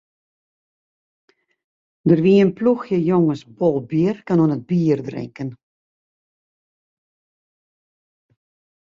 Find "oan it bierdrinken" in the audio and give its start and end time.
4.43-5.49